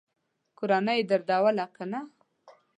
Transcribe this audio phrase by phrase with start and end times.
[0.57, 1.99] کورنۍ یې درلودله که نه؟